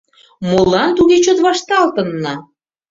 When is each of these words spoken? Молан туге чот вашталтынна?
Молан 0.49 0.89
туге 0.97 1.17
чот 1.23 1.39
вашталтынна? 1.45 2.33